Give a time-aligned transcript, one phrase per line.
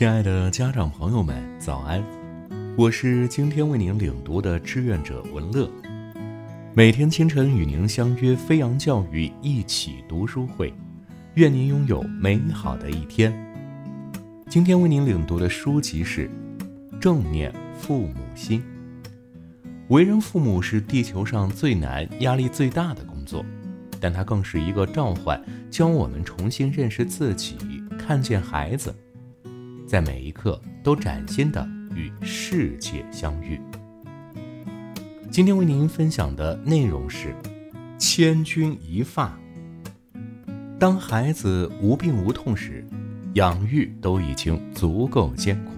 [0.00, 2.02] 亲爱的家长朋友们，早安！
[2.74, 5.70] 我是今天为您领读的志愿者文乐，
[6.72, 10.72] 每天清晨与您相约飞扬教育一起读书会，
[11.34, 13.30] 愿您拥有美好的一天。
[14.48, 16.30] 今天为您领读的书籍是
[16.98, 18.64] 《正念父母心》。
[19.88, 23.44] 为人父母是地球上最难、压力最大的工作，
[24.00, 25.38] 但它更是一个召唤，
[25.70, 27.58] 教我们重新认识自己，
[27.98, 28.94] 看见孩子。
[29.90, 33.60] 在每一刻都崭新的与世界相遇。
[35.32, 37.34] 今天为您分享的内容是：
[37.98, 39.36] 千钧一发。
[40.78, 42.86] 当孩子无病无痛时，
[43.34, 45.72] 养育都已经足够艰苦，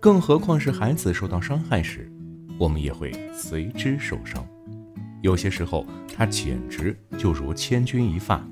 [0.00, 2.10] 更何况是孩子受到伤害时，
[2.58, 4.42] 我们也会随之受伤。
[5.20, 8.42] 有些时候，它简直就如千钧一发。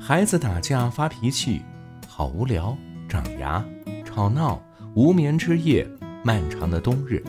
[0.00, 1.62] 孩子打架发脾气，
[2.08, 2.76] 好无聊。
[3.10, 3.62] 长牙、
[4.04, 4.62] 吵闹、
[4.94, 5.84] 无眠之夜、
[6.22, 7.20] 漫长的冬日、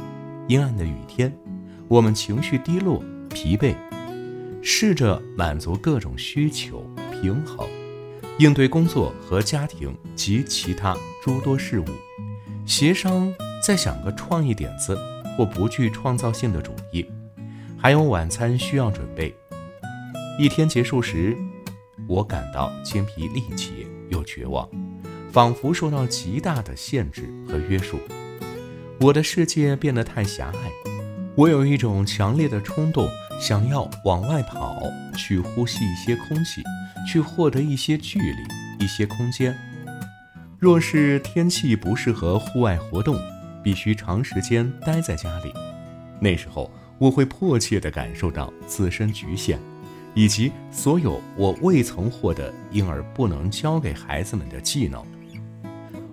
[0.48, 1.36] 阴暗的雨天，
[1.88, 3.76] 我们情绪低落、疲惫，
[4.62, 7.68] 试着满足各种需求、平衡，
[8.38, 11.86] 应对工作和家庭及其他诸多事物，
[12.64, 13.34] 协商，
[13.66, 14.96] 再想个创意点子
[15.36, 17.04] 或不具创造性的主意，
[17.76, 19.36] 还有晚餐需要准备。
[20.38, 21.36] 一天结束时，
[22.08, 23.72] 我感到精疲力竭
[24.12, 24.70] 又绝望。
[25.32, 27.98] 仿佛受到极大的限制和约束，
[29.00, 30.92] 我的世界变得太狭隘。
[31.36, 33.08] 我有一种强烈的冲动，
[33.40, 34.84] 想要往外跑，
[35.16, 36.62] 去呼吸一些空气，
[37.08, 39.58] 去获得一些距离、一些空间。
[40.60, 43.16] 若是天气不适合户外活动，
[43.64, 45.54] 必须长时间待在家里，
[46.20, 49.58] 那时候我会迫切地感受到自身局限，
[50.14, 55.02] 以及所有我未曾获得因而不能教给孩子们的技能。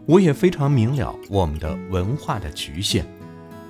[0.09, 3.05] 我也非常明了我们的文化的局限，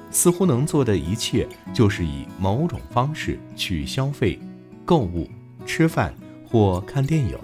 [0.09, 1.45] 似乎能做的一切
[1.75, 4.39] 就是以某种方式去消费、
[4.85, 5.29] 购物、
[5.67, 6.15] 吃饭
[6.49, 7.37] 或看电影。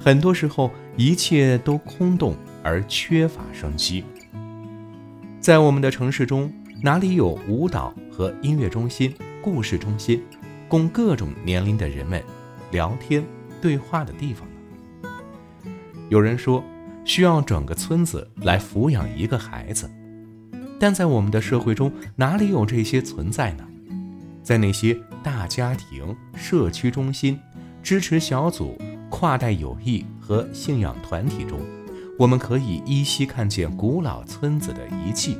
[0.00, 4.02] 很多时候，一切都空洞而缺乏生机。
[5.38, 6.52] 在我们的城市中，
[6.82, 10.20] 哪里有舞蹈和音乐中心、故事中心，
[10.66, 12.20] 供各种年龄的人们
[12.72, 13.24] 聊天
[13.60, 14.44] 对话的地方
[15.02, 15.08] 呢？
[16.08, 16.64] 有人说。
[17.04, 19.90] 需要整个村子来抚养一个孩子，
[20.78, 23.64] 但在我们的社会中，哪里有这些存在呢？
[24.42, 27.38] 在那些大家庭、社区中心、
[27.82, 28.76] 支持小组、
[29.08, 31.60] 跨代友谊和信仰团体中，
[32.18, 35.38] 我们可以依稀看见古老村子的遗迹。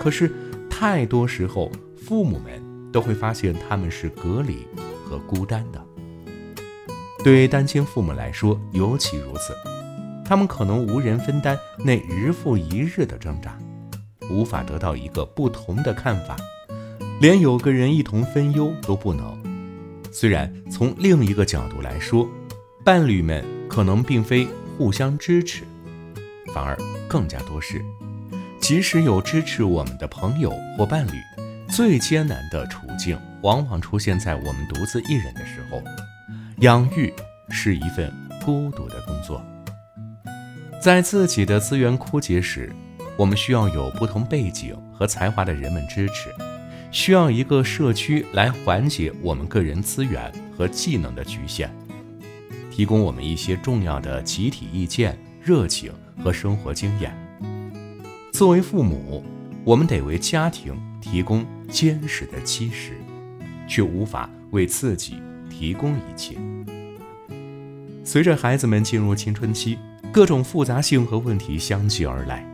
[0.00, 0.32] 可是，
[0.68, 2.62] 太多时候，父母们
[2.92, 4.66] 都会发现他们是隔离
[5.04, 5.84] 和孤单的。
[7.22, 9.52] 对单亲父母来说，尤其如此。
[10.28, 13.56] 他们可能无人分担那日复一日的挣扎，
[14.30, 16.36] 无法得到一个不同的看法，
[17.18, 19.42] 连有个人一同分忧都不能。
[20.12, 22.28] 虽然从另一个角度来说，
[22.84, 24.46] 伴侣们可能并非
[24.76, 25.64] 互相支持，
[26.52, 26.76] 反而
[27.08, 27.82] 更加多是，
[28.60, 31.12] 即使有支持我们的朋友或伴侣，
[31.70, 35.82] 最艰难的处境往往出现在我们独自一人的时候。
[36.58, 37.10] 养育
[37.48, 38.12] 是一份
[38.44, 39.42] 孤独的工作。
[40.80, 42.72] 在自己的资源枯竭时，
[43.16, 46.30] 我们需要有不同背景和才华的人们支持，
[46.92, 51.68] 需要一个社区来缓解我们个人资源和技能的局限，
[52.70, 57.12] 提供我们一些重要的集体意见、热情和生活经验。
[58.32, 59.24] 作为父母，
[59.64, 62.92] 我们得为家庭提供坚实的基石，
[63.66, 65.16] 却无法为自己
[65.50, 66.36] 提供一切。
[68.04, 69.76] 随着孩子们进入青春期，
[70.18, 72.44] 各种复杂性和问题相继而来，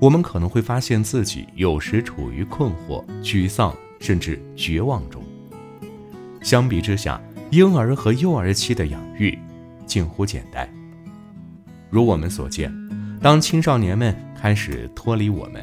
[0.00, 5.22] 我们可能会发现自己有时处于困惑、沮丧甚至绝望中。
[6.40, 7.20] 相比之下，
[7.50, 9.38] 婴儿和幼儿期的养育
[9.84, 10.66] 近乎简单。
[11.90, 12.72] 如我们所见，
[13.20, 15.62] 当青少年们开始脱离我们，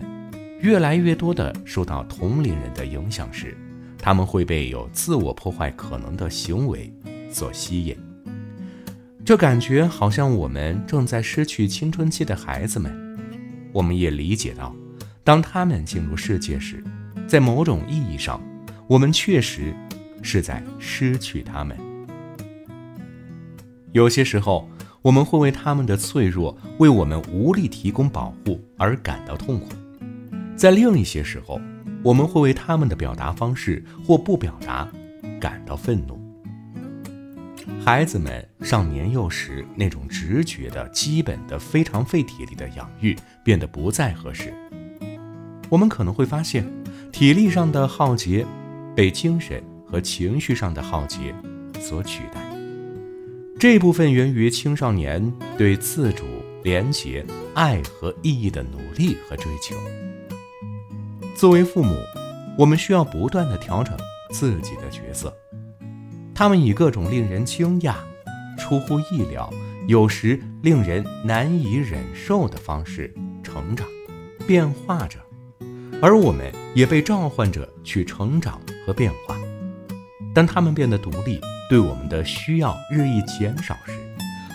[0.62, 3.58] 越来越多的受到同龄人的影响时，
[3.98, 6.94] 他们会被有自我破坏可能的行为
[7.32, 7.98] 所吸引。
[9.30, 12.92] 这感觉好像我们正在失去青春期的孩子们。
[13.72, 14.76] 我们也理解到，
[15.24, 16.84] 当他们进入世界时，
[17.28, 18.42] 在某种意义上，
[18.88, 19.72] 我们确实
[20.24, 21.78] 是在失去他们。
[23.92, 24.68] 有些时候，
[25.04, 29.68] 我们会为他们的脆弱、为我们无力提供保护而感到痛苦；
[30.56, 31.62] 在另一些时候，
[32.04, 34.92] 我们会为他们的表达方式或不表达
[35.40, 36.19] 感到愤怒。
[37.84, 44.54] 孩子们上年幼时那种直觉的、基本的、非常费体力的养育变得不再合适。
[45.70, 46.66] 我们可能会发现，
[47.12, 48.46] 体力上的浩劫
[48.96, 51.34] 被精神和情绪上的浩劫
[51.80, 52.42] 所取代。
[53.58, 56.26] 这部分源于青少年对自主、
[56.64, 59.76] 廉洁、爱和意义的努力和追求。
[61.36, 61.96] 作为父母，
[62.58, 63.98] 我们需要不断的调整
[64.32, 65.34] 自己的角色。
[66.40, 67.96] 他们以各种令人惊讶、
[68.58, 69.52] 出乎意料、
[69.90, 73.14] 有时令人难以忍受的方式
[73.44, 73.86] 成长、
[74.48, 75.20] 变化着，
[76.02, 78.58] 而我们也被召唤着去成长
[78.88, 79.36] 和变化。
[80.34, 83.92] 当他们变得独立，对我们的需要日益减少时，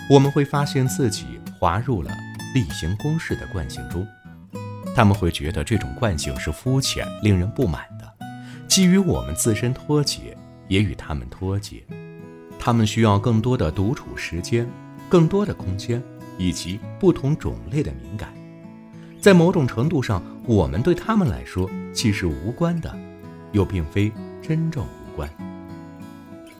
[0.09, 2.09] 我们会发现自己滑入了
[2.55, 4.03] 例行公事的惯性中。
[4.95, 8.11] 他们会觉得这种惯性是肤浅、令人不满的，
[8.67, 10.35] 基于我们自身脱节。
[10.67, 11.83] 也与他们脱节，
[12.57, 14.67] 他们需要更多的独处时间，
[15.07, 16.01] 更多的空间，
[16.37, 18.33] 以及不同种类的敏感。
[19.21, 22.95] 在某种程度上，我们对他们来说既是无关的，
[23.51, 25.29] 又并非真正无关。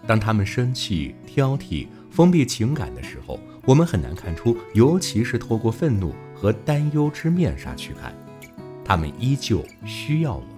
[0.08, 8.14] 当他们生气、挑剔、封闭情感的时候，我们很难看出，尤其是透过愤怒和担忧之面纱去看，
[8.84, 10.55] 他们依旧需要我。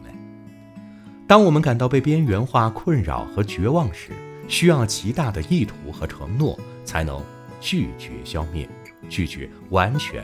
[1.28, 4.12] 当我们感到被边缘化、困扰和绝望时，
[4.48, 7.22] 需要极大的意图和承诺，才能
[7.60, 8.68] 拒绝消灭，
[9.10, 10.24] 拒绝完全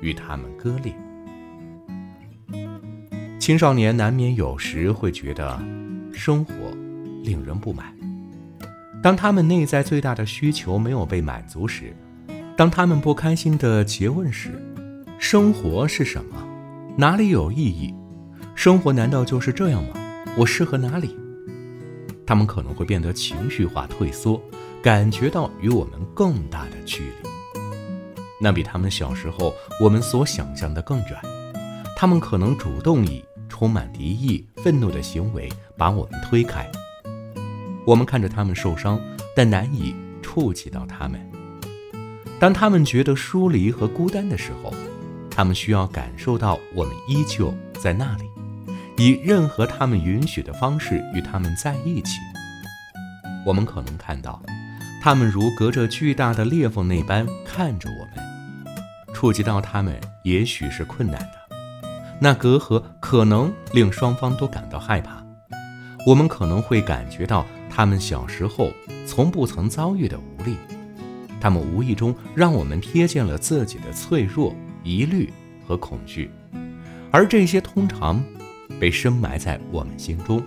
[0.00, 0.94] 与他们割裂。
[3.38, 5.62] 青少年难免有时会觉得
[6.14, 6.52] 生活
[7.22, 7.94] 令人不满。
[9.02, 11.94] 当他们内在最大的需求没有被满足时，
[12.56, 14.50] 当他们不开心地诘问时
[15.20, 16.42] ：“生活是什么？
[16.96, 17.94] 哪里有意义？
[18.54, 19.90] 生活难道就是这样吗？”
[20.38, 21.16] 我适合哪里？
[22.24, 24.40] 他们可能会变得情绪化、退缩，
[24.80, 27.28] 感觉到与我们更大的距离。
[28.40, 31.20] 那比他们小时候我们所想象的更远。
[31.96, 36.70] 他们可能主动以充满敌意、愤怒的行为把我们推开。
[37.84, 39.00] 我们看着他们受伤，
[39.34, 39.92] 但难以
[40.22, 41.20] 触及到他们。
[42.38, 44.72] 当他们觉得疏离和孤单的时候，
[45.28, 48.24] 他们需要感受到我们依旧在那里。
[48.98, 52.18] 以任何他们允许的方式与他们在一起，
[53.46, 54.42] 我们可能看到，
[55.00, 58.24] 他们如隔着巨大的裂缝那般看着我们。
[59.14, 61.56] 触及到他们也许是困难的，
[62.20, 65.24] 那隔阂可能令双方都感到害怕。
[66.04, 68.72] 我们可能会感觉到他们小时候
[69.06, 70.56] 从不曾遭遇的无力，
[71.40, 74.52] 他们无意中让我们瞥见了自己的脆弱、
[74.82, 75.32] 疑虑
[75.64, 76.28] 和恐惧，
[77.12, 78.20] 而这些通常。
[78.78, 80.42] 被深埋在我们心中，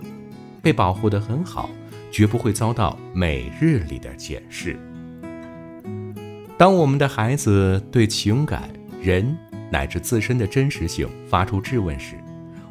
[0.62, 1.70] 被保护得很好，
[2.10, 4.78] 绝不会遭到每日里的检视。
[6.56, 8.70] 当我们的孩子对情感、
[9.00, 9.36] 人
[9.70, 12.14] 乃至自身的真实性发出质问时，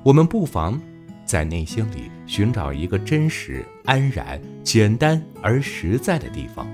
[0.04, 0.80] 我们不妨
[1.26, 6.66] 在内心里寻找一个真实、安然、简单而实在的地方。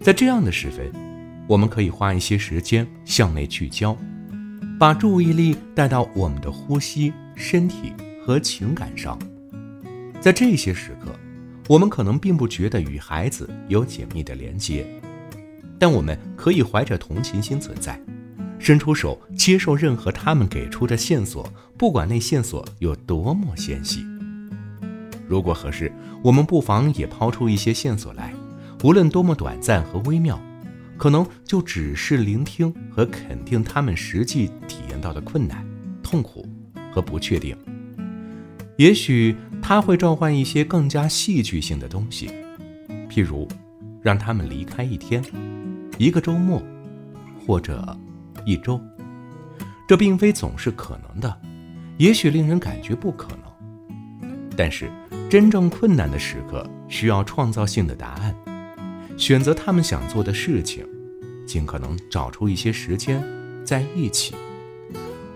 [0.00, 0.90] 在这样的时分，
[1.46, 3.96] 我们可以花一些时间向内聚焦，
[4.78, 7.12] 把注意力带到我们的呼吸。
[7.40, 7.90] 身体
[8.22, 9.18] 和情感上，
[10.20, 11.10] 在这些时刻，
[11.68, 14.86] 我们可能并不觉得与孩子有紧密的连接，
[15.78, 17.98] 但我们可以怀着同情心存在，
[18.58, 24.04] 伸出手接受任何他们给出的线索，不管那线索有多么纤细。
[25.26, 25.90] 如果合适，
[26.22, 28.34] 我们不妨也抛出一些线索来，
[28.84, 30.38] 无论多么短暂和微妙，
[30.98, 35.66] 可能就只是聆听和肯定他们实际体验到的困难、
[36.02, 36.46] 痛苦。
[36.90, 37.56] 和不确定，
[38.76, 42.30] 也许他会召唤一些更加戏剧性的东西，
[43.08, 43.46] 譬如
[44.02, 45.22] 让他们离开一天、
[45.98, 46.62] 一个周末，
[47.46, 47.96] 或者
[48.44, 48.80] 一周。
[49.88, 51.40] 这并非总是可能的，
[51.98, 54.30] 也许令人感觉不可能。
[54.56, 54.90] 但是，
[55.28, 58.34] 真正困难的时刻需要创造性的答案。
[59.16, 60.86] 选择他们想做的事情，
[61.46, 63.22] 尽可能找出一些时间
[63.64, 64.34] 在一起。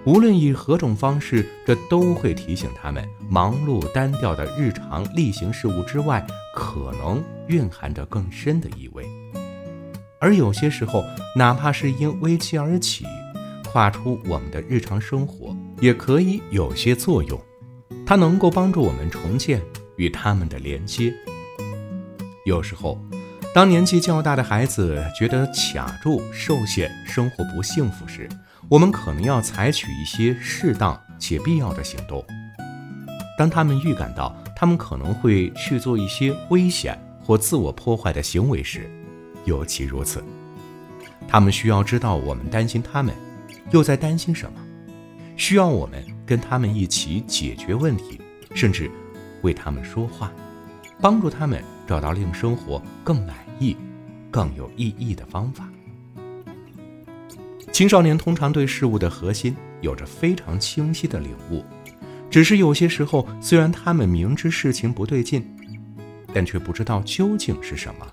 [0.07, 9.07] 无论以何种方式，这都会提醒他们，忙碌单调的日常例行事务之外，可能蕴含着更深的意味。
[10.21, 11.03] 而有些时候，
[11.35, 13.07] 哪怕是因危机而起，
[13.73, 17.41] 跨出我们的日常生活，也可以有些作用。
[18.05, 19.63] 它能够帮助我们重建
[19.97, 21.15] 与他们的连接。
[22.45, 22.99] 有时候，
[23.55, 28.29] 当年纪较大的孩子觉得卡住、受限、生活不幸福时，
[28.69, 32.25] 我们可能要采取一些适当且必要的行动。
[33.39, 38.91] 当他们预感到他们可能会去做一些危险或自我破坏的行为时，
[39.45, 40.21] 尤其如此。
[41.29, 43.15] 他们需要知道我们担心他们，
[43.71, 44.59] 又在担心什么，
[45.37, 48.21] 需要我们跟他们一起解决问题，
[48.53, 48.91] 甚至
[49.43, 50.33] 为他们说话，
[51.01, 53.77] 帮助他们找到令生活更满意、
[54.31, 55.69] 更有意义的方法。
[57.73, 61.65] 青少年通常对事物的核心有着非常清晰的领悟，
[62.31, 65.45] 只是有些时候，虽然他们明知事情不对劲，
[66.33, 68.07] 但却不知道究竟是什么。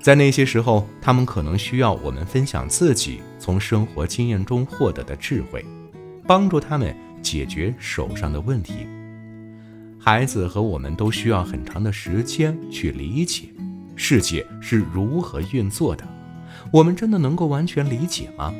[0.00, 5.64] 在那些时候，他们可能需要我们分享自己从生活经验中获得的智慧，
[6.26, 8.86] 帮助他们解决手上的问题。
[10.02, 13.50] 孩子和我们都需要很长的时间去理解
[13.94, 16.02] 世界是如何运作的。
[16.72, 18.52] 我们真的能够完全理解吗？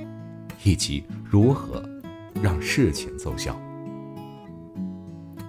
[0.63, 1.83] 以及如何
[2.43, 3.59] 让事情奏效？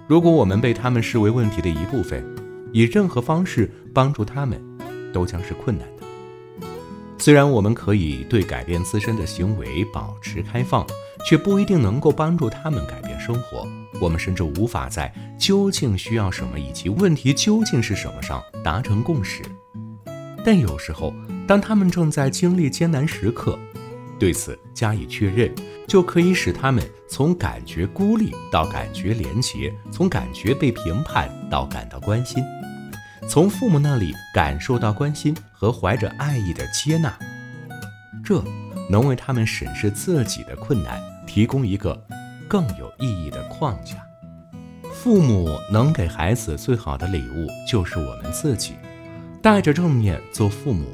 [0.08, 2.24] 如果我们被他们视为问题的一部分，
[2.72, 4.60] 以任何方式帮助他们。
[5.12, 6.66] 都将是困难的。
[7.18, 10.86] 虽然我们可以对改变自身的行为保持开放，
[11.28, 13.68] 却不一定能够帮助他们改变生活。
[14.02, 19.40] 我们甚至无法在究竟需要什么以及问题究竟是什么上达成共识。
[20.44, 21.14] 但有时候，
[21.46, 23.56] 当他们正在经历艰难时刻，
[24.18, 25.54] 对此加以确认，
[25.86, 32.42] 就可以使他们从感觉孤立到感觉连结，从感觉被评判到感到关心。
[33.28, 37.16] 从父母那里感受到关心和怀着爱意的接纳，
[38.24, 38.42] 这
[38.90, 42.04] 能为他们审视自己的困难提供一个
[42.52, 44.06] 更有意义的框架。
[44.92, 48.74] 父母能给孩子最好的礼物就是我们自己，
[49.40, 50.84] 带着正面做父母，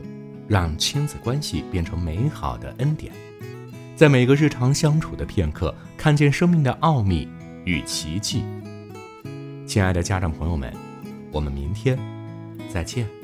[0.47, 3.13] 让亲子关系变成美好的恩典，
[3.97, 7.29] 在每个日常相处的片刻，看见生命的奥秘
[7.65, 8.45] 与奇迹。
[9.67, 10.73] 亲爱的家长朋友们，
[11.33, 11.99] 我们明天。
[12.73, 13.18] 再见。